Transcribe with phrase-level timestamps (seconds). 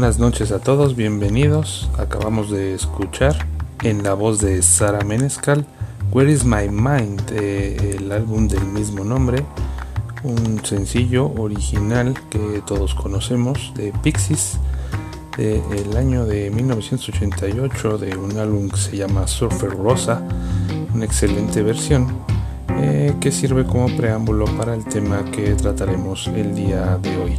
[0.00, 1.90] buenas noches a todos, bienvenidos.
[1.98, 3.34] Acabamos de escuchar
[3.82, 5.66] en la voz de Sara Menescal
[6.12, 9.44] Where is My Mind, eh, el álbum del mismo nombre,
[10.22, 14.58] un sencillo original que todos conocemos de Pixies
[15.36, 20.22] del año de 1988 de un álbum que se llama Surfer Rosa,
[20.94, 22.06] una excelente versión
[22.80, 27.38] eh, que sirve como preámbulo para el tema que trataremos el día de hoy.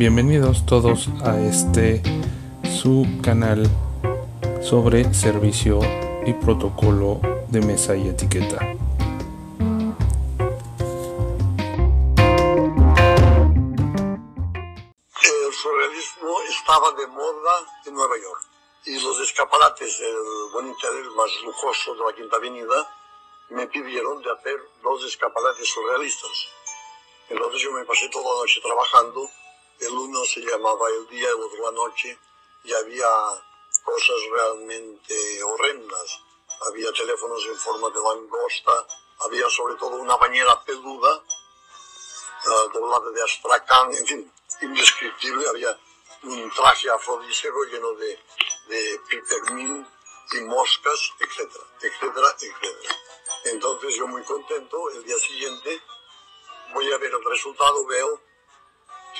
[0.00, 2.00] Bienvenidos todos a este
[2.80, 3.68] su canal
[4.62, 5.78] sobre servicio
[6.24, 8.56] y protocolo de mesa y etiqueta.
[15.20, 17.52] El surrealismo estaba de moda
[17.84, 18.42] en Nueva York
[18.86, 20.16] y los escaparates, el
[20.54, 22.88] buen interés más lujoso de la Quinta Avenida,
[23.50, 26.48] me pidieron de hacer dos escaparates surrealistas.
[27.28, 29.28] Entonces yo me pasé toda la noche trabajando.
[29.80, 32.18] El uno se llamaba El Día, el otro La Noche,
[32.64, 33.08] y había
[33.82, 36.20] cosas realmente horrendas.
[36.68, 38.86] Había teléfonos en forma de langosta,
[39.20, 41.24] había sobre todo una bañera peluda
[42.46, 45.48] uh, doblada de astracán, en fin, indescriptible.
[45.48, 45.78] Había
[46.24, 48.18] un traje afrodisíaco lleno de,
[48.68, 49.86] de pipermín
[50.32, 52.96] y moscas, etcétera, etcétera, etcétera.
[53.44, 55.82] Entonces yo muy contento, el día siguiente
[56.74, 58.20] voy a ver el resultado, veo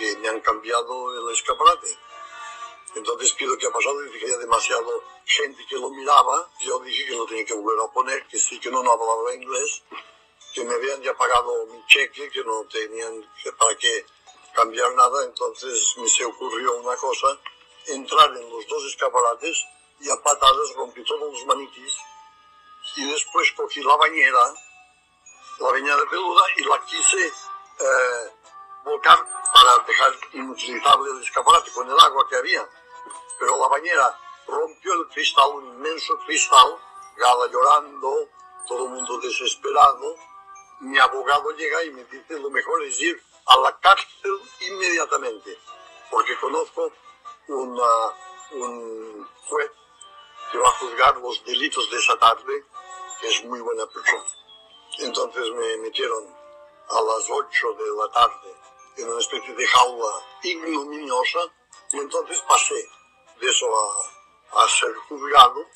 [0.01, 1.99] que me han cambiado el escaparate.
[2.95, 6.51] Entonces pido qué ha pasado dije que había demasiado gente que lo miraba.
[6.61, 9.35] Yo dije que lo tenía que volver a poner, que sí que no, no hablaba
[9.35, 9.83] inglés,
[10.55, 14.07] que me habían ya pagado mi cheque, que no tenían que, para qué
[14.55, 15.25] cambiar nada.
[15.25, 17.39] Entonces me se ocurrió una cosa,
[17.89, 19.67] entrar en los dos escaparates
[20.01, 21.95] y a patadas rompí todos los maniquís
[22.97, 24.55] y después cogí la bañera,
[25.59, 28.33] la bañera peluda y la quise eh,
[28.85, 29.19] volcar
[29.53, 32.69] para dejar inutilizable el escaparate con el agua que había.
[33.39, 36.79] Pero la bañera rompió el cristal, un inmenso cristal,
[37.17, 38.29] Gala llorando,
[38.67, 40.15] todo el mundo desesperado.
[40.81, 45.59] Mi abogado llega y me dice lo mejor es ir a la cárcel inmediatamente,
[46.11, 46.91] porque conozco
[47.49, 48.15] una,
[48.53, 49.71] un juez
[50.51, 52.65] que va a juzgar los delitos de esa tarde,
[53.21, 54.25] que es muy buena persona.
[54.99, 56.25] Entonces me metieron
[56.89, 58.60] a las 8 de la tarde
[58.97, 61.41] en una especie de jaula ignominiosa
[61.93, 62.89] y entonces pasé
[63.41, 65.67] de eso a, a ser juzgado.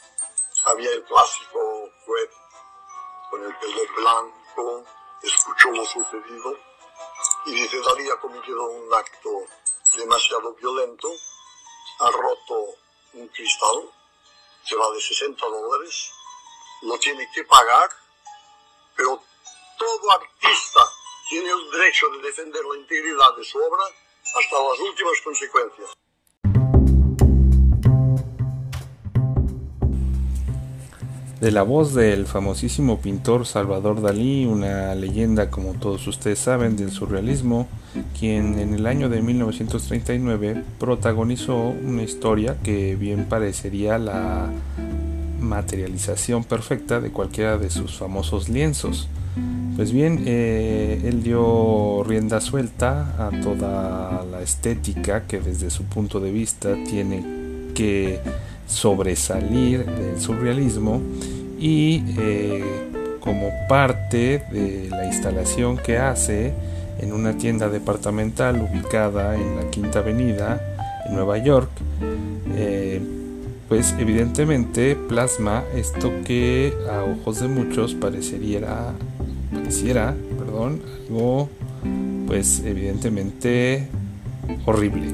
[0.65, 2.31] Había el clásico juez
[3.31, 4.85] con el pelo blanco,
[5.23, 6.59] escuchó lo sucedido
[7.47, 9.47] y dice, Dalí ha cometido un acto
[9.97, 11.09] demasiado violento,
[12.01, 12.77] ha roto
[13.15, 13.91] un cristal
[14.67, 16.11] que vale 60 dólares,
[16.83, 17.91] lo tiene que pagar,
[18.97, 19.23] pero
[19.79, 20.94] todo artista
[21.29, 23.85] tiene el derecho de defender la integridad de su obra
[24.35, 25.91] hasta las últimas consecuencias.
[31.41, 36.91] De la voz del famosísimo pintor Salvador Dalí, una leyenda como todos ustedes saben del
[36.91, 37.69] surrealismo,
[38.19, 44.51] quien en el año de 1939 protagonizó una historia que bien parecería la
[45.39, 49.09] materialización perfecta de cualquiera de sus famosos lienzos.
[49.77, 56.21] Pues bien, eh, él dio rienda suelta a toda la estética que desde su punto
[56.21, 57.25] de vista tiene
[57.75, 58.21] que
[58.69, 61.03] sobresalir del surrealismo
[61.59, 62.63] y eh,
[63.19, 66.53] como parte de la instalación que hace
[67.01, 70.61] en una tienda departamental ubicada en la Quinta Avenida
[71.07, 71.71] en Nueva York,
[72.57, 73.01] eh,
[73.69, 78.93] pues evidentemente plasma esto que a ojos de muchos parecería,
[79.65, 81.49] pareciera, perdón, algo
[82.27, 83.89] pues evidentemente
[84.67, 85.07] horrible.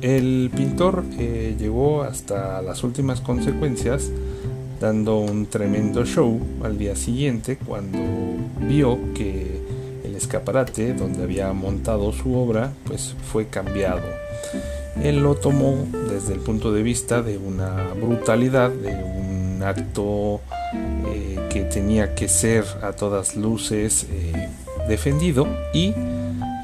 [0.00, 4.10] El pintor eh, llegó hasta las últimas consecuencias
[4.80, 7.98] dando un tremendo show al día siguiente cuando
[8.66, 9.60] vio que
[10.04, 14.06] el escaparate donde había montado su obra pues fue cambiado.
[15.02, 20.40] Él lo tomó desde el punto de vista de una brutalidad, de un acto
[21.64, 24.48] tenía que ser a todas luces eh,
[24.88, 25.94] defendido y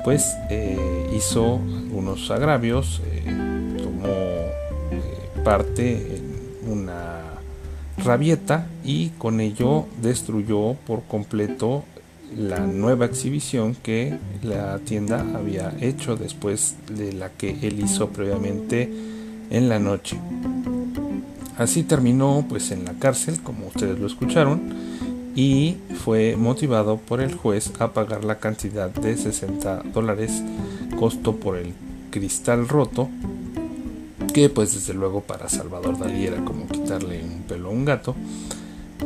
[0.05, 3.00] pues eh, hizo algunos agravios,
[3.82, 4.14] tomó
[5.44, 7.23] parte en una
[7.96, 11.85] rabieta y con ello destruyó por completo
[12.37, 18.90] la nueva exhibición que la tienda había hecho después de la que él hizo previamente
[19.50, 20.19] en la noche.
[21.56, 24.74] Así terminó pues en la cárcel, como ustedes lo escucharon,
[25.34, 30.42] y fue motivado por el juez a pagar la cantidad de 60 dólares
[30.98, 31.72] costo por el
[32.10, 33.08] cristal roto,
[34.32, 38.14] que pues desde luego para Salvador Dalí era como quitarle un pelo a un gato,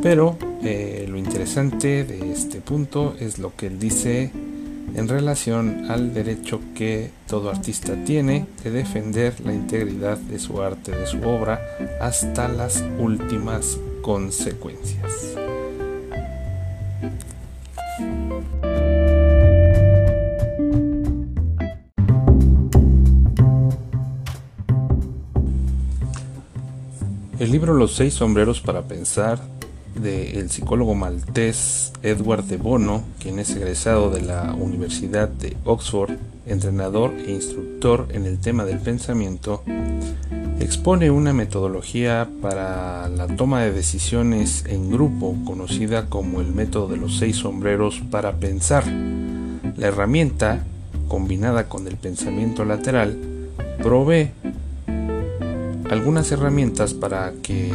[0.01, 4.31] pero eh, lo interesante de este punto es lo que él dice
[4.95, 10.91] en relación al derecho que todo artista tiene de defender la integridad de su arte,
[10.91, 11.61] de su obra,
[12.01, 15.28] hasta las últimas consecuencias.
[27.73, 29.39] Los seis sombreros para pensar
[29.93, 36.11] del psicólogo maltés Edward de Bono, quien es egresado de la Universidad de Oxford,
[36.47, 39.63] entrenador e instructor en el tema del pensamiento,
[40.59, 46.97] expone una metodología para la toma de decisiones en grupo conocida como el método de
[46.97, 48.83] los seis sombreros para pensar.
[49.77, 50.63] La herramienta,
[51.07, 53.17] combinada con el pensamiento lateral,
[53.81, 54.31] provee
[55.89, 57.71] algunas herramientas para que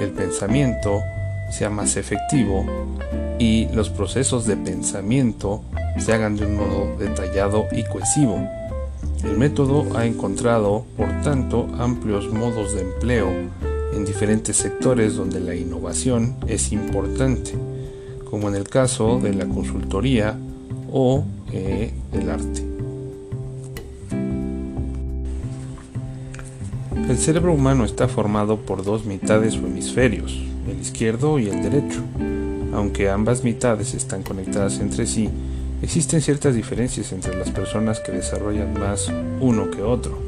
[0.00, 1.02] el pensamiento
[1.50, 2.64] sea más efectivo
[3.38, 5.62] y los procesos de pensamiento
[5.98, 8.46] se hagan de un modo detallado y cohesivo.
[9.24, 13.28] El método ha encontrado, por tanto, amplios modos de empleo
[13.92, 17.54] en diferentes sectores donde la innovación es importante,
[18.30, 20.36] como en el caso de la consultoría
[20.92, 22.67] o eh, el arte.
[27.08, 32.02] El cerebro humano está formado por dos mitades o hemisferios, el izquierdo y el derecho.
[32.74, 35.30] Aunque ambas mitades están conectadas entre sí,
[35.80, 39.10] existen ciertas diferencias entre las personas que desarrollan más
[39.40, 40.18] uno que otro.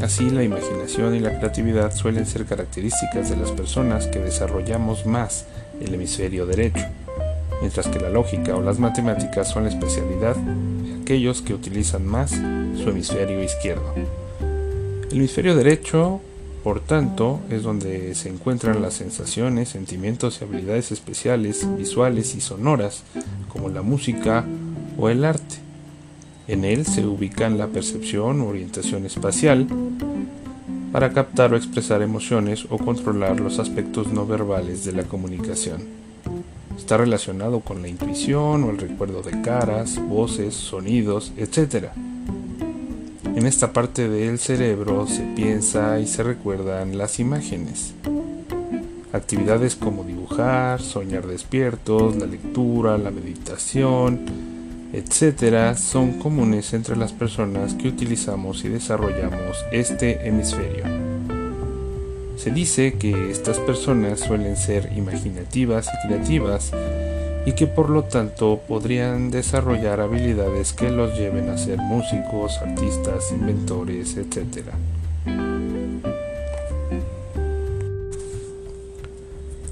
[0.00, 5.46] Así, la imaginación y la creatividad suelen ser características de las personas que desarrollamos más
[5.80, 6.86] el hemisferio derecho,
[7.60, 12.30] mientras que la lógica o las matemáticas son la especialidad de aquellos que utilizan más
[12.30, 13.92] su hemisferio izquierdo.
[15.10, 16.20] El hemisferio derecho
[16.62, 23.02] por tanto, es donde se encuentran las sensaciones, sentimientos y habilidades especiales, visuales y sonoras,
[23.48, 24.44] como la música
[24.98, 25.56] o el arte.
[26.48, 29.66] En él se ubican la percepción o orientación espacial
[30.92, 35.80] para captar o expresar emociones o controlar los aspectos no verbales de la comunicación.
[36.76, 41.86] Está relacionado con la intuición o el recuerdo de caras, voces, sonidos, etc.
[43.34, 47.94] En esta parte del cerebro se piensa y se recuerdan las imágenes.
[49.12, 54.20] Actividades como dibujar, soñar despiertos, la lectura, la meditación,
[54.92, 60.84] etc., son comunes entre las personas que utilizamos y desarrollamos este hemisferio.
[62.36, 66.72] Se dice que estas personas suelen ser imaginativas y creativas
[67.46, 73.32] y que por lo tanto podrían desarrollar habilidades que los lleven a ser músicos, artistas,
[73.32, 74.66] inventores, etc.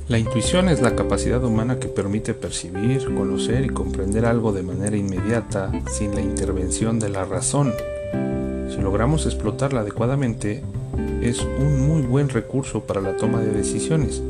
[0.08, 4.96] La intuición es la capacidad humana que permite percibir, conocer y comprender algo de manera
[4.96, 7.74] inmediata sin la intervención de la razón.
[8.70, 10.62] Si logramos explotarla adecuadamente,
[11.20, 14.22] es un muy buen recurso para la toma de decisiones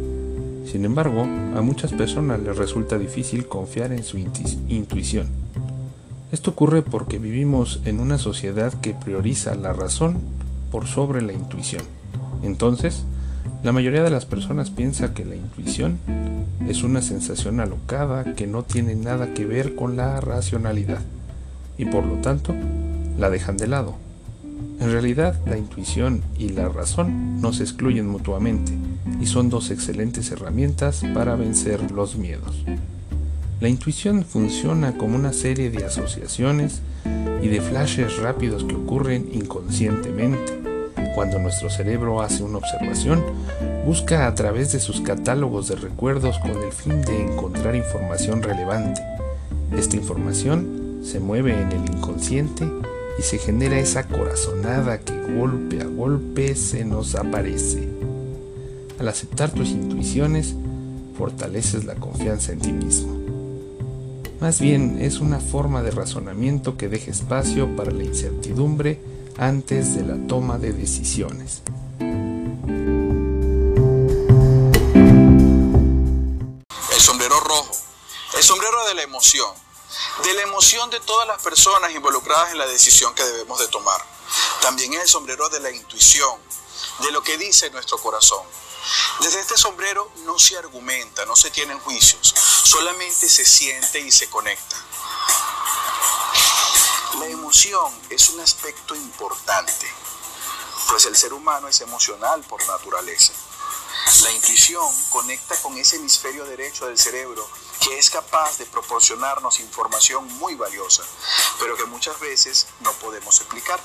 [0.68, 5.28] sin embargo, a muchas personas les resulta difícil confiar en su intuición.
[6.30, 10.18] Esto ocurre porque vivimos en una sociedad que prioriza la razón
[10.70, 11.82] por sobre la intuición.
[12.42, 13.04] Entonces,
[13.62, 15.98] la mayoría de las personas piensa que la intuición
[16.68, 21.00] es una sensación alocada que no tiene nada que ver con la racionalidad
[21.78, 22.54] y por lo tanto
[23.18, 23.96] la dejan de lado.
[24.80, 28.72] En realidad, la intuición y la razón no se excluyen mutuamente
[29.20, 32.64] y son dos excelentes herramientas para vencer los miedos.
[33.60, 36.80] La intuición funciona como una serie de asociaciones
[37.42, 40.60] y de flashes rápidos que ocurren inconscientemente.
[41.14, 43.24] Cuando nuestro cerebro hace una observación,
[43.84, 49.00] busca a través de sus catálogos de recuerdos con el fin de encontrar información relevante.
[49.76, 52.64] Esta información se mueve en el inconsciente
[53.18, 57.87] y se genera esa corazonada que golpe a golpe se nos aparece.
[58.98, 60.54] Al aceptar tus intuiciones,
[61.16, 63.16] fortaleces la confianza en ti mismo.
[64.40, 69.00] Más bien es una forma de razonamiento que deja espacio para la incertidumbre
[69.36, 71.62] antes de la toma de decisiones.
[76.92, 77.72] El sombrero rojo,
[78.36, 79.50] el sombrero de la emoción,
[80.24, 84.00] de la emoción de todas las personas involucradas en la decisión que debemos de tomar.
[84.60, 86.34] También es el sombrero de la intuición,
[87.00, 88.42] de lo que dice nuestro corazón.
[89.20, 94.28] Desde este sombrero no se argumenta, no se tienen juicios, solamente se siente y se
[94.28, 94.76] conecta.
[97.18, 99.86] La emoción es un aspecto importante,
[100.88, 103.32] pues el ser humano es emocional por naturaleza.
[104.22, 107.48] La intuición conecta con ese hemisferio derecho del cerebro
[107.80, 111.04] que es capaz de proporcionarnos información muy valiosa,
[111.58, 113.80] pero que muchas veces no podemos explicar.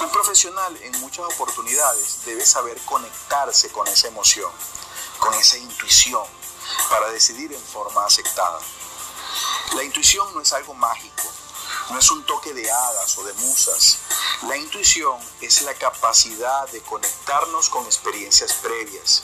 [0.00, 4.50] Un profesional en muchas oportunidades debe saber conectarse con esa emoción,
[5.18, 6.24] con esa intuición,
[6.90, 8.58] para decidir en forma aceptada.
[9.74, 11.22] La intuición no es algo mágico,
[11.90, 13.98] no es un toque de hadas o de musas.
[14.48, 19.22] La intuición es la capacidad de conectarnos con experiencias previas,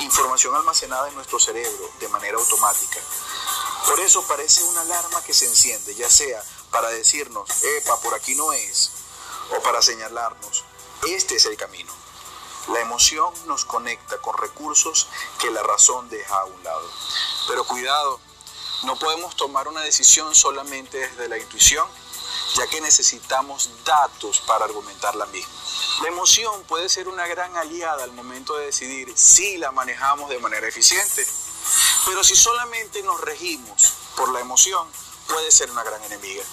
[0.00, 3.00] información almacenada en nuestro cerebro de manera automática.
[3.86, 8.34] Por eso parece una alarma que se enciende, ya sea para decirnos, epa, por aquí
[8.34, 8.90] no es,
[9.56, 10.64] o para señalarnos,
[11.06, 11.92] este es el camino.
[12.68, 15.08] La emoción nos conecta con recursos
[15.38, 16.90] que la razón deja a un lado.
[17.46, 18.20] Pero cuidado,
[18.84, 21.86] no podemos tomar una decisión solamente desde la intuición,
[22.56, 25.52] ya que necesitamos datos para argumentar la misma.
[26.02, 30.38] La emoción puede ser una gran aliada al momento de decidir si la manejamos de
[30.38, 31.26] manera eficiente,
[32.04, 34.86] pero si solamente nos regimos por la emoción,
[35.26, 36.44] puede ser una gran enemiga.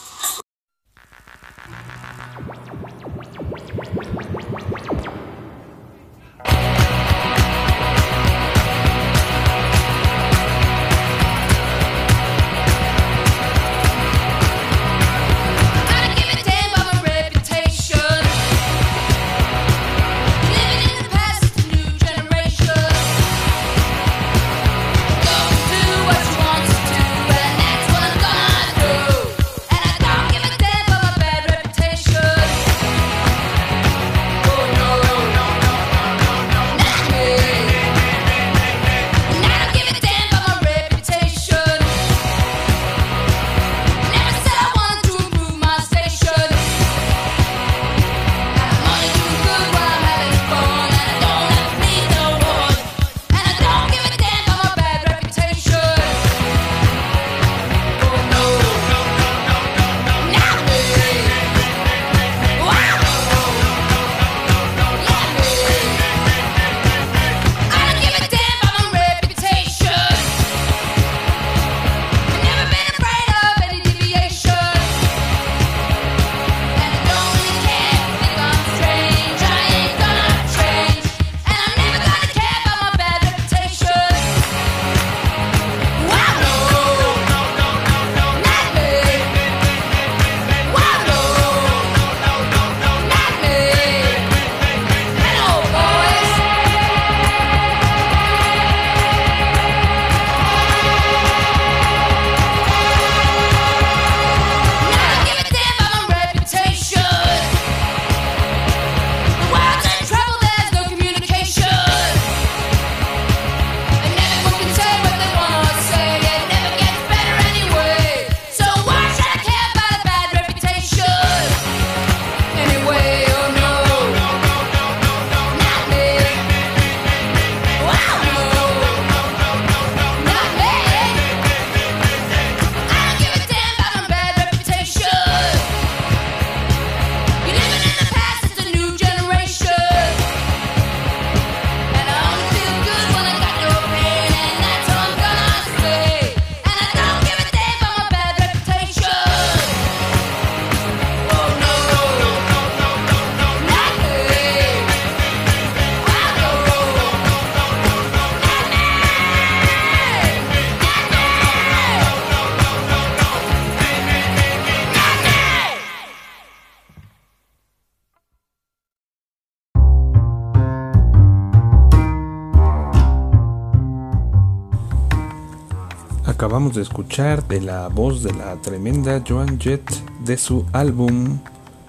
[176.71, 179.83] De escuchar de la voz de la tremenda Joan Jett
[180.23, 181.39] de su álbum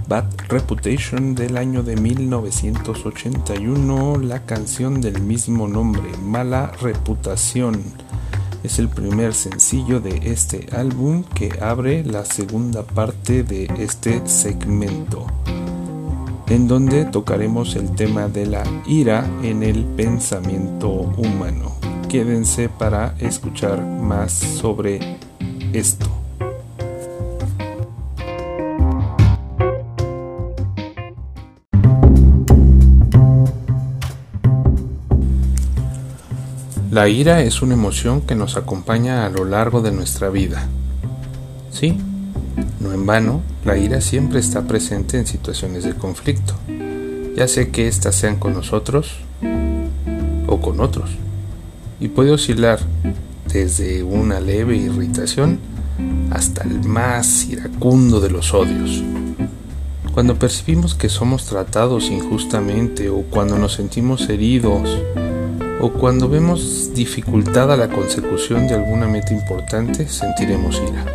[0.09, 7.85] Bad Reputation del año de 1981, la canción del mismo nombre, Mala Reputación.
[8.65, 15.29] Es el primer sencillo de este álbum que abre la segunda parte de este segmento,
[16.49, 21.84] en donde tocaremos el tema de la ira en el pensamiento humano.
[22.15, 25.01] Quédense para escuchar más sobre
[25.73, 26.07] esto.
[36.93, 40.69] La ira es una emoción que nos acompaña a lo largo de nuestra vida.
[41.73, 41.99] Sí,
[42.79, 46.55] no en vano, la ira siempre está presente en situaciones de conflicto,
[47.35, 49.17] ya sea que éstas sean con nosotros
[50.47, 51.11] o con otros,
[52.05, 52.81] y puede oscilar
[53.51, 55.59] desde una leve irritación
[56.31, 59.03] hasta el más iracundo de los odios.
[60.13, 64.99] Cuando percibimos que somos tratados injustamente o cuando nos sentimos heridos
[65.81, 71.07] o cuando vemos dificultada la consecución de alguna meta importante, sentiremos ira.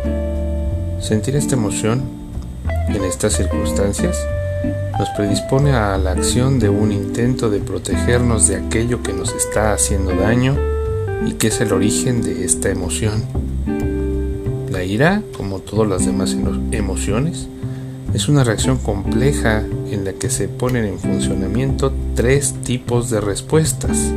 [1.00, 2.02] Sentir esta emoción
[2.88, 4.18] en estas circunstancias
[4.98, 9.72] nos predispone a la acción de un intento de protegernos de aquello que nos está
[9.72, 10.79] haciendo daño
[11.26, 13.24] y que es el origen de esta emoción.
[14.70, 16.36] La ira, como todas las demás
[16.72, 17.48] emociones,
[18.14, 24.12] es una reacción compleja en la que se ponen en funcionamiento tres tipos de respuestas.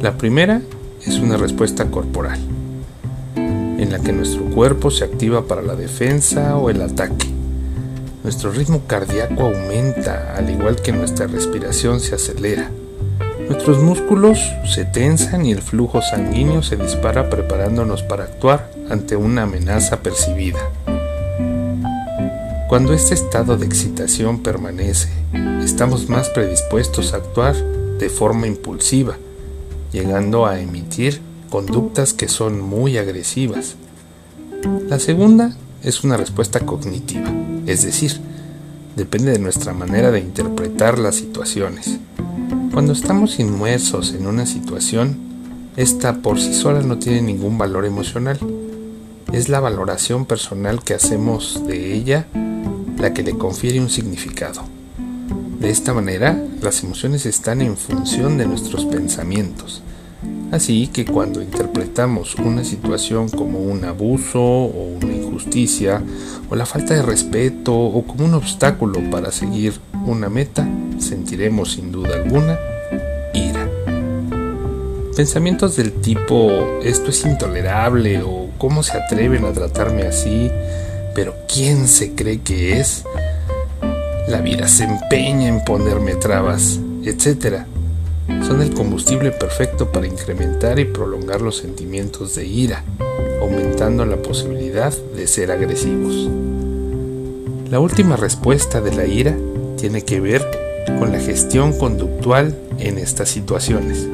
[0.00, 0.62] La primera
[1.06, 2.38] es una respuesta corporal,
[3.36, 7.26] en la que nuestro cuerpo se activa para la defensa o el ataque.
[8.22, 12.70] Nuestro ritmo cardíaco aumenta, al igual que nuestra respiración se acelera.
[13.48, 19.42] Nuestros músculos se tensan y el flujo sanguíneo se dispara preparándonos para actuar ante una
[19.42, 20.58] amenaza percibida.
[22.68, 25.08] Cuando este estado de excitación permanece,
[25.62, 27.54] estamos más predispuestos a actuar
[27.98, 29.16] de forma impulsiva,
[29.92, 33.76] llegando a emitir conductas que son muy agresivas.
[34.88, 37.30] La segunda es una respuesta cognitiva,
[37.66, 38.20] es decir,
[38.96, 41.98] depende de nuestra manera de interpretar las situaciones.
[42.72, 45.18] Cuando estamos inmersos en una situación,
[45.76, 48.38] esta por sí sola no tiene ningún valor emocional.
[49.30, 52.26] Es la valoración personal que hacemos de ella
[52.96, 54.62] la que le confiere un significado.
[55.60, 59.82] De esta manera, las emociones están en función de nuestros pensamientos.
[60.50, 66.02] Así que cuando interpretamos una situación como un abuso o una injusticia
[66.50, 69.74] o la falta de respeto o como un obstáculo para seguir
[70.06, 72.58] una meta, sentiremos sin duda alguna
[73.32, 73.68] ira.
[75.16, 76.50] Pensamientos del tipo
[76.82, 80.50] esto es intolerable o cómo se atreven a tratarme así
[81.14, 83.04] pero ¿quién se cree que es?
[84.28, 87.66] La vida se empeña en ponerme trabas, etc.
[88.46, 92.84] Son el combustible perfecto para incrementar y prolongar los sentimientos de ira,
[93.40, 96.28] aumentando la posibilidad de ser agresivos.
[97.70, 99.36] La última respuesta de la ira
[99.76, 100.46] tiene que ver
[100.98, 104.08] con la gestión conductual en estas situaciones.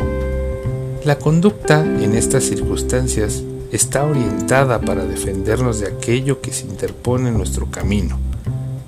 [1.04, 3.42] La conducta en estas circunstancias
[3.72, 8.18] está orientada para defendernos de aquello que se interpone en nuestro camino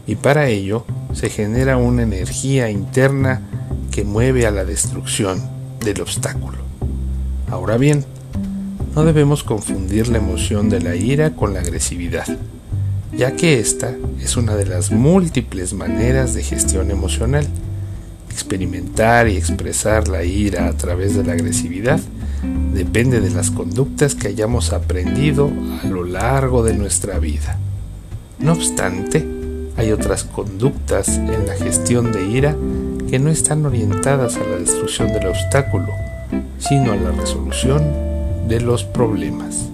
[0.07, 3.43] y para ello se genera una energía interna
[3.91, 5.41] que mueve a la destrucción
[5.85, 6.59] del obstáculo.
[7.51, 8.05] Ahora bien,
[8.95, 12.27] no debemos confundir la emoción de la ira con la agresividad,
[13.13, 17.47] ya que esta es una de las múltiples maneras de gestión emocional.
[18.31, 22.01] Experimentar y expresar la ira a través de la agresividad
[22.73, 25.51] depende de las conductas que hayamos aprendido
[25.83, 27.59] a lo largo de nuestra vida.
[28.39, 29.27] No obstante,
[29.77, 32.57] hay otras conductas en la gestión de ira
[33.11, 35.89] que no están orientadas a la destrucción del obstáculo,
[36.59, 37.83] sino a la resolución
[38.47, 39.69] de los problemas.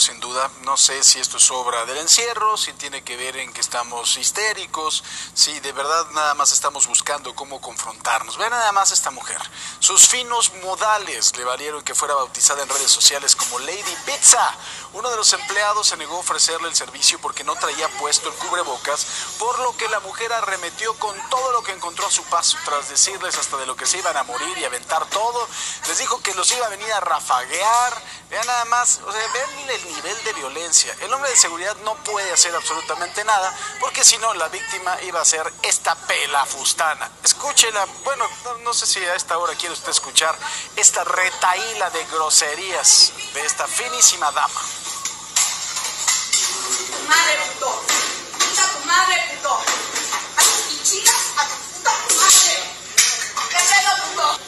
[0.00, 0.50] Sin duda.
[0.62, 4.16] No sé si esto es obra del encierro, si tiene que ver en que estamos
[4.16, 5.02] histéricos,
[5.34, 8.36] si de verdad nada más estamos buscando cómo confrontarnos.
[8.36, 9.40] Vean nada más esta mujer.
[9.78, 14.56] Sus finos modales le valieron que fuera bautizada en redes sociales como Lady Pizza.
[14.92, 18.34] Uno de los empleados se negó a ofrecerle el servicio porque no traía puesto el
[18.36, 19.06] cubrebocas,
[19.38, 22.88] por lo que la mujer arremetió con todo lo que encontró a su paso, tras
[22.88, 25.48] decirles hasta de lo que se iban a morir y aventar todo.
[25.88, 28.02] Les dijo que los iba a venir a rafaguear.
[28.30, 30.94] Vean nada más, o sea, ven el nivel de violencia.
[31.00, 35.20] El hombre de seguridad no puede hacer absolutamente nada porque si no la víctima iba
[35.20, 37.10] a ser esta pelafustana.
[37.24, 38.28] Escúchela, bueno,
[38.62, 40.36] no, sé si a esta hora quiere usted escuchar
[40.76, 44.60] esta retaíla de groserías de esta finísima dama.
[47.06, 47.82] madre, puto.
[48.38, 49.54] Tu madre, puto.
[50.36, 50.92] A tus
[51.36, 52.56] a tu puta madre.
[53.50, 54.47] ¿Qué pedo, puto?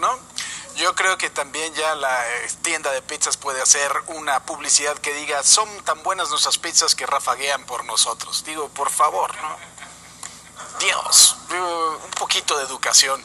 [0.00, 0.18] ¿No?
[0.76, 5.12] Yo creo que también ya la eh, tienda de pizzas puede hacer una publicidad que
[5.12, 8.44] diga son tan buenas nuestras pizzas que rafaguean por nosotros.
[8.44, 9.56] Digo, por favor, ¿no?
[10.78, 13.22] Dios, un poquito de educación,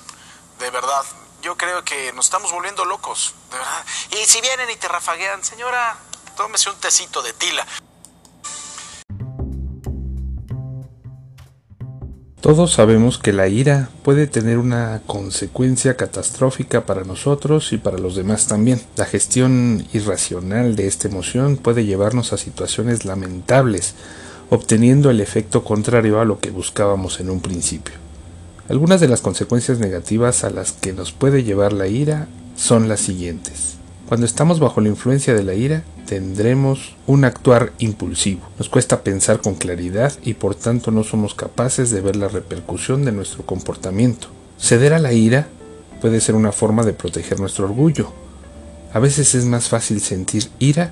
[0.59, 1.05] de verdad.
[1.41, 3.85] Yo creo que nos estamos volviendo locos, de verdad.
[4.11, 5.97] Y si vienen y te rafaguean, señora,
[6.35, 7.65] tómese un tecito de tila.
[12.43, 18.17] Todos sabemos que la ira puede tener una consecuencia catastrófica para nosotros y para los
[18.17, 18.81] demás también.
[18.97, 23.95] La gestión irracional de esta emoción puede llevarnos a situaciones lamentables,
[24.49, 27.93] obteniendo el efecto contrario a lo que buscábamos en un principio.
[28.67, 32.27] Algunas de las consecuencias negativas a las que nos puede llevar la ira
[32.57, 33.72] son las siguientes.
[34.07, 38.41] Cuando estamos bajo la influencia de la ira, tendremos un actuar impulsivo.
[38.59, 43.05] Nos cuesta pensar con claridad y por tanto no somos capaces de ver la repercusión
[43.05, 44.27] de nuestro comportamiento.
[44.59, 45.47] Ceder a la ira
[46.01, 48.11] puede ser una forma de proteger nuestro orgullo.
[48.91, 50.91] A veces es más fácil sentir ira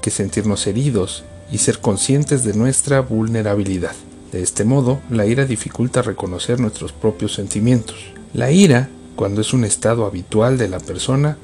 [0.00, 3.94] que sentirnos heridos y ser conscientes de nuestra vulnerabilidad.
[4.32, 7.96] De este modo, la ira dificulta reconocer nuestros propios sentimientos.
[8.32, 11.36] La ira, cuando es un estado habitual de la persona,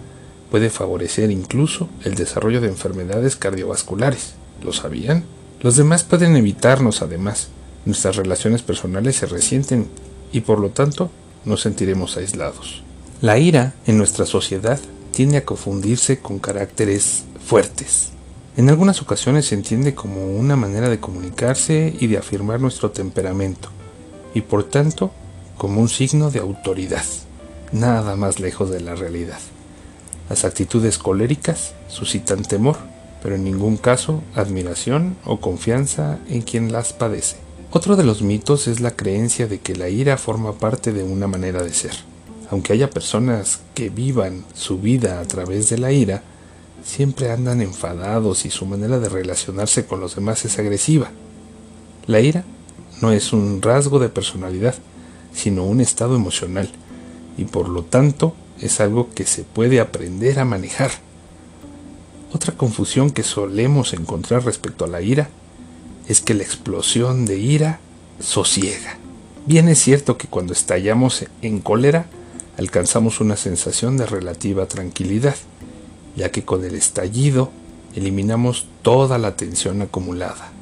[0.50, 4.34] puede favorecer incluso el desarrollo de enfermedades cardiovasculares.
[4.62, 5.24] ¿Lo sabían?
[5.60, 7.48] Los demás pueden evitarnos además.
[7.84, 9.88] Nuestras relaciones personales se resienten
[10.32, 11.10] y por lo tanto
[11.44, 12.82] nos sentiremos aislados.
[13.20, 14.78] La ira en nuestra sociedad
[15.12, 18.10] tiende a confundirse con caracteres fuertes.
[18.56, 23.68] En algunas ocasiones se entiende como una manera de comunicarse y de afirmar nuestro temperamento,
[24.32, 25.12] y por tanto
[25.56, 27.04] como un signo de autoridad,
[27.72, 29.38] nada más lejos de la realidad.
[30.28, 32.78] Las actitudes coléricas suscitan temor,
[33.22, 37.36] pero en ningún caso admiración o confianza en quien las padece.
[37.70, 41.26] Otro de los mitos es la creencia de que la ira forma parte de una
[41.26, 41.94] manera de ser.
[42.50, 46.22] Aunque haya personas que vivan su vida a través de la ira,
[46.84, 51.10] siempre andan enfadados y su manera de relacionarse con los demás es agresiva.
[52.06, 52.44] La ira
[53.00, 54.74] no es un rasgo de personalidad,
[55.32, 56.70] sino un estado emocional,
[57.36, 60.90] y por lo tanto es algo que se puede aprender a manejar.
[62.32, 65.28] Otra confusión que solemos encontrar respecto a la ira
[66.08, 67.80] es que la explosión de ira
[68.20, 68.98] sosiega.
[69.46, 72.06] Bien es cierto que cuando estallamos en cólera
[72.58, 75.36] alcanzamos una sensación de relativa tranquilidad,
[76.16, 77.50] ya que con el estallido
[77.94, 80.52] eliminamos toda la tensión acumulada.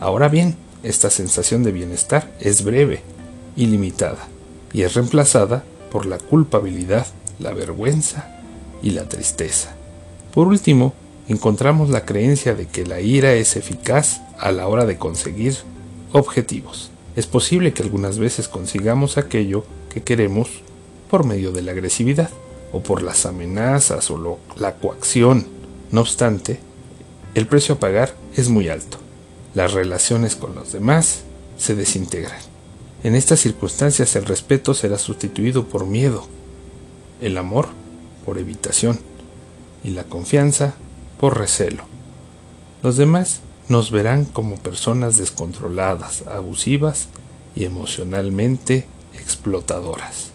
[0.00, 3.02] Ahora bien, esta sensación de bienestar es breve
[3.56, 4.28] y limitada,
[4.72, 5.64] y es reemplazada
[5.96, 7.06] por la culpabilidad,
[7.38, 8.28] la vergüenza
[8.82, 9.74] y la tristeza.
[10.34, 10.92] Por último,
[11.26, 15.56] encontramos la creencia de que la ira es eficaz a la hora de conseguir
[16.12, 16.90] objetivos.
[17.16, 20.50] Es posible que algunas veces consigamos aquello que queremos
[21.10, 22.28] por medio de la agresividad
[22.72, 25.46] o por las amenazas o la coacción.
[25.92, 26.60] No obstante,
[27.34, 28.98] el precio a pagar es muy alto.
[29.54, 31.22] Las relaciones con los demás
[31.56, 32.55] se desintegran.
[33.06, 36.26] En estas circunstancias el respeto será sustituido por miedo,
[37.20, 37.68] el amor
[38.24, 38.98] por evitación
[39.84, 40.74] y la confianza
[41.20, 41.84] por recelo.
[42.82, 47.06] Los demás nos verán como personas descontroladas, abusivas
[47.54, 50.32] y emocionalmente explotadoras.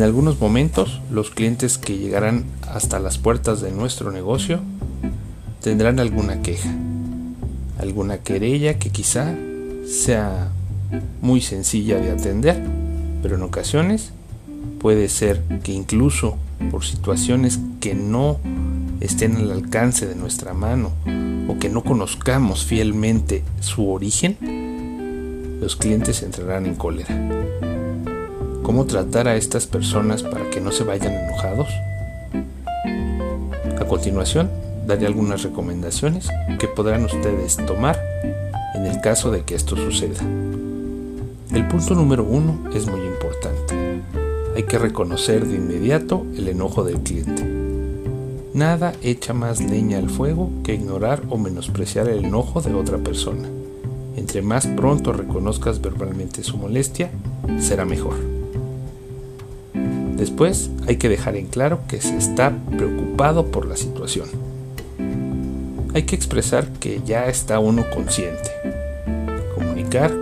[0.00, 4.60] En algunos momentos, los clientes que llegarán hasta las puertas de nuestro negocio
[5.62, 6.70] tendrán alguna queja,
[7.78, 9.36] alguna querella que quizá
[9.86, 10.52] sea
[11.20, 12.64] muy sencilla de atender,
[13.20, 14.12] pero en ocasiones
[14.78, 16.38] puede ser que incluso
[16.70, 18.38] por situaciones que no
[19.00, 20.92] estén al alcance de nuestra mano
[21.46, 27.14] o que no conozcamos fielmente su origen, los clientes entrarán en cólera.
[28.62, 31.68] ¿Cómo tratar a estas personas para que no se vayan enojados?
[33.78, 34.50] A continuación,
[34.86, 37.98] daré algunas recomendaciones que podrán ustedes tomar
[38.74, 40.20] en el caso de que esto suceda.
[41.52, 43.74] El punto número uno es muy importante.
[44.54, 47.44] Hay que reconocer de inmediato el enojo del cliente.
[48.52, 53.48] Nada echa más leña al fuego que ignorar o menospreciar el enojo de otra persona.
[54.16, 57.10] Entre más pronto reconozcas verbalmente su molestia,
[57.58, 58.29] será mejor.
[60.20, 64.28] Después hay que dejar en claro que se está preocupado por la situación.
[65.94, 68.50] Hay que expresar que ya está uno consciente.
[69.54, 70.12] Comunicar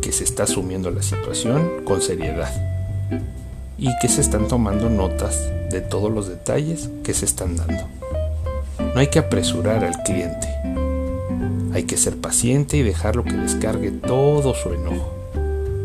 [0.00, 2.50] que se está asumiendo la situación con seriedad
[3.76, 5.38] y que se están tomando notas
[5.70, 7.84] de todos los detalles que se están dando.
[8.78, 10.48] No hay que apresurar al cliente.
[11.74, 15.12] Hay que ser paciente y dejarlo que descargue todo su enojo.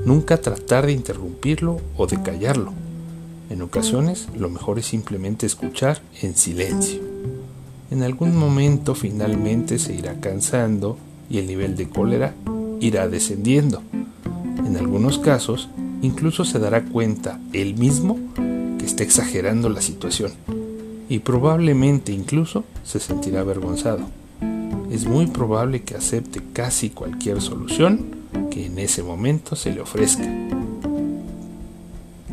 [0.05, 2.71] Nunca tratar de interrumpirlo o de callarlo.
[3.49, 7.01] En ocasiones lo mejor es simplemente escuchar en silencio.
[7.89, 10.97] En algún momento finalmente se irá cansando
[11.29, 12.35] y el nivel de cólera
[12.79, 13.81] irá descendiendo.
[14.65, 15.69] En algunos casos
[16.01, 18.17] incluso se dará cuenta él mismo
[18.77, 20.31] que está exagerando la situación
[21.09, 24.01] y probablemente incluso se sentirá avergonzado.
[24.91, 28.05] Es muy probable que acepte casi cualquier solución
[28.51, 30.27] que en ese momento se le ofrezca.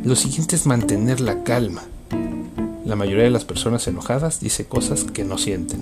[0.07, 1.83] Lo siguiente es mantener la calma.
[2.85, 5.81] La mayoría de las personas enojadas dice cosas que no sienten.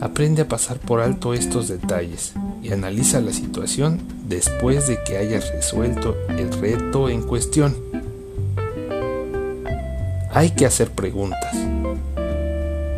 [0.00, 2.32] Aprende a pasar por alto estos detalles
[2.64, 7.76] y analiza la situación después de que hayas resuelto el reto en cuestión.
[10.32, 11.54] Hay que hacer preguntas.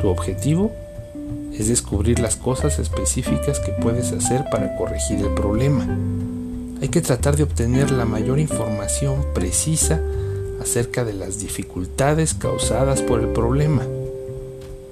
[0.00, 0.72] Tu objetivo
[1.52, 5.86] es descubrir las cosas específicas que puedes hacer para corregir el problema.
[6.80, 10.00] Hay que tratar de obtener la mayor información precisa
[10.60, 13.82] acerca de las dificultades causadas por el problema,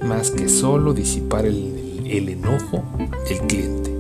[0.01, 2.83] más que solo disipar el, enojo
[3.29, 3.93] del cliente.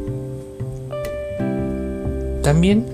[2.43, 2.87] También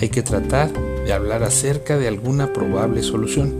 [0.00, 3.52] hay que tratar de hablar acerca de alguna probable solución.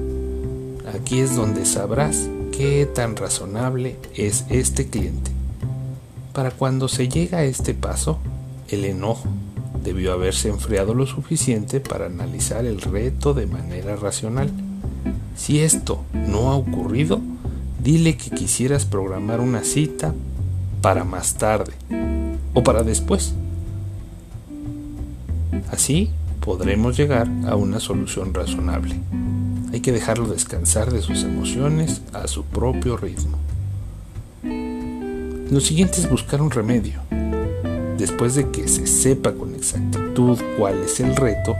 [0.95, 5.31] Aquí es donde sabrás qué tan razonable es este cliente.
[6.33, 8.19] Para cuando se llega a este paso,
[8.69, 9.29] el enojo
[9.85, 14.51] debió haberse enfriado lo suficiente para analizar el reto de manera racional.
[15.37, 17.21] Si esto no ha ocurrido,
[17.83, 20.15] dile que quisieras programar una cita
[20.81, 21.73] para más tarde
[22.55, 23.35] o para después.
[25.71, 28.97] Así podremos llegar a una solución razonable.
[29.73, 33.39] Hay que dejarlo descansar de sus emociones a su propio ritmo.
[35.51, 37.01] Lo siguiente es buscar un remedio.
[37.99, 41.55] Después de que se sepa con exactitud cuál es el reto,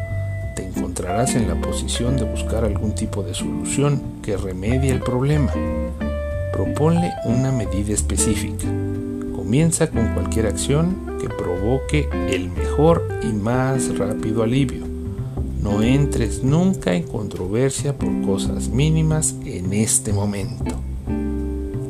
[0.57, 5.53] te encontrarás en la posición de buscar algún tipo de solución que remedie el problema.
[6.53, 8.67] Proponle una medida específica.
[9.35, 14.85] Comienza con cualquier acción que provoque el mejor y más rápido alivio.
[15.63, 20.75] No entres nunca en controversia por cosas mínimas en este momento.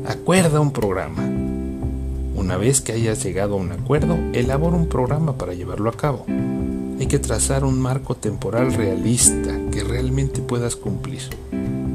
[0.07, 1.34] Acuerda un programa.
[2.45, 6.27] Una vez que hayas llegado a un acuerdo, elabora un programa para llevarlo a cabo.
[6.27, 11.21] Hay que trazar un marco temporal realista que realmente puedas cumplir.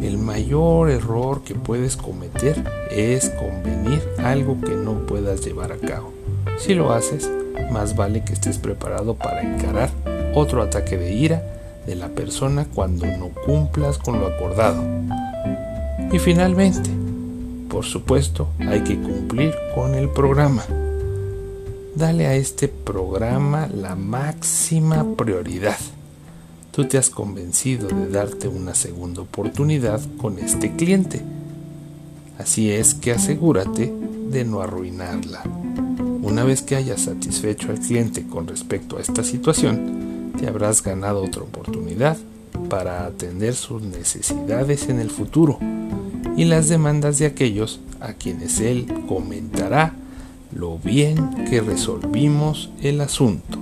[0.03, 6.13] El mayor error que puedes cometer es convenir algo que no puedas llevar a cabo.
[6.59, 7.31] Si lo haces,
[7.71, 9.91] más vale que estés preparado para encarar
[10.35, 11.45] otro ataque de ira
[11.87, 14.83] de la persona cuando no cumplas con lo acordado.
[16.11, 16.91] Y finalmente,
[17.70, 20.64] por supuesto, hay que cumplir con el programa.
[21.94, 25.78] Dale a este programa la máxima prioridad.
[26.72, 31.22] Tú te has convencido de darte una segunda oportunidad con este cliente.
[32.38, 33.92] Así es que asegúrate
[34.30, 35.42] de no arruinarla.
[36.22, 41.22] Una vez que hayas satisfecho al cliente con respecto a esta situación, te habrás ganado
[41.22, 42.16] otra oportunidad
[42.68, 45.59] para atender sus necesidades en el futuro
[46.37, 49.95] y las demandas de aquellos a quienes él comentará
[50.53, 53.59] lo bien que resolvimos el asunto.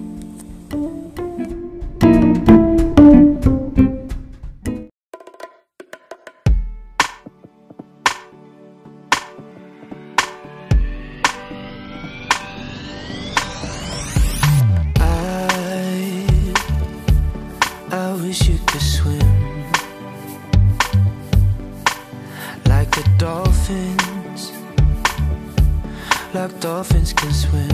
[26.39, 27.68] Like dolphins can swim.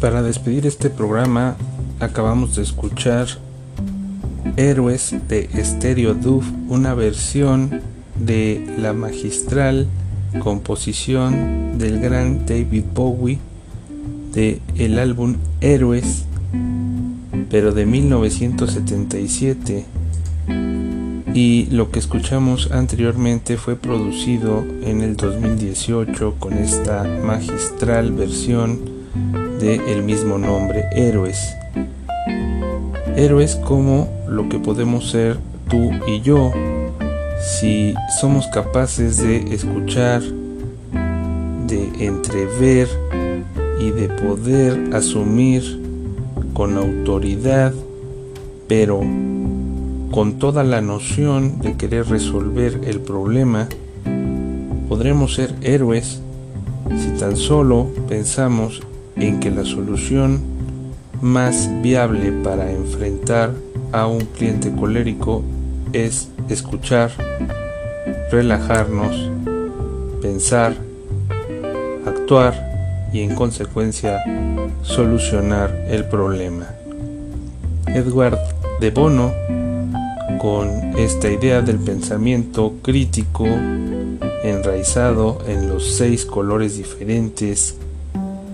[0.00, 1.56] Para despedir este programa,
[2.00, 3.26] acabamos de escuchar
[4.56, 7.82] Héroes de Stereo Doof, una versión
[8.18, 9.86] de la magistral
[10.42, 13.38] composición del gran David Bowie
[14.32, 16.24] de el álbum Héroes,
[17.50, 19.84] pero de 1977.
[21.34, 29.00] Y lo que escuchamos anteriormente fue producido en el 2018 con esta magistral versión
[29.60, 31.54] de el mismo nombre, Héroes.
[33.16, 35.36] Héroes como lo que podemos ser
[35.68, 36.52] tú y yo
[37.40, 40.22] si somos capaces de escuchar,
[41.66, 42.88] de entrever
[43.80, 45.80] y de poder asumir
[46.54, 47.72] con autoridad,
[48.66, 49.00] pero
[50.10, 53.68] con toda la noción de querer resolver el problema,
[54.88, 56.20] podremos ser héroes
[56.98, 58.82] si tan solo pensamos
[59.20, 60.40] en que la solución
[61.20, 63.52] más viable para enfrentar
[63.92, 65.42] a un cliente colérico
[65.92, 67.10] es escuchar,
[68.30, 69.30] relajarnos,
[70.22, 70.74] pensar,
[72.06, 72.70] actuar
[73.12, 74.22] y en consecuencia
[74.82, 76.66] solucionar el problema.
[77.86, 78.38] Edward
[78.80, 79.32] de Bono,
[80.40, 83.46] con esta idea del pensamiento crítico
[84.42, 87.76] enraizado en los seis colores diferentes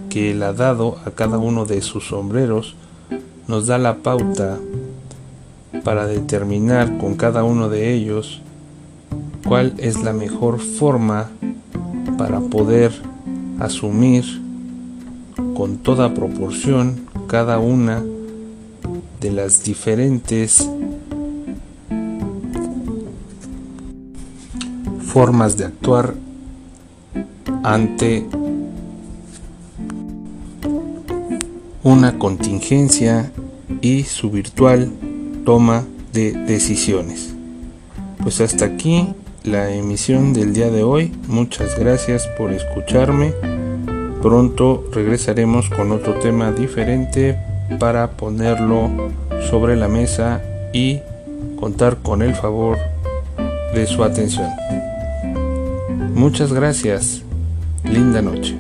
[0.09, 2.75] que él ha dado a cada uno de sus sombreros,
[3.49, 4.59] nos da la pauta
[5.85, 8.41] para determinar con cada uno de ellos
[9.47, 11.31] cuál es la mejor forma
[12.19, 12.93] para poder
[13.61, 14.25] asumir
[15.55, 18.03] con toda proporción cada una
[19.21, 20.69] de las diferentes
[25.01, 26.15] formas de actuar
[27.63, 28.27] ante
[31.87, 33.31] una contingencia
[33.81, 34.91] y su virtual
[35.45, 37.33] toma de decisiones.
[38.21, 39.15] Pues hasta aquí
[39.45, 41.13] la emisión del día de hoy.
[41.29, 43.33] Muchas gracias por escucharme.
[44.21, 47.39] Pronto regresaremos con otro tema diferente
[47.79, 48.91] para ponerlo
[49.49, 50.99] sobre la mesa y
[51.61, 52.79] contar con el favor
[53.77, 54.49] de su atención.
[56.15, 57.23] Muchas gracias.
[57.85, 58.59] Linda noche.